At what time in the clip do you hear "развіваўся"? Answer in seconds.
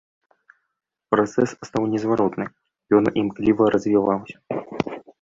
3.79-4.37